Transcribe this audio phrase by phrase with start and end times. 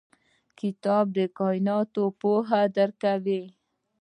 [0.59, 3.41] کتاب د کایناتو پوهه درکوي.